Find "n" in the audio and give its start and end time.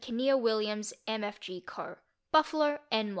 2.91-3.09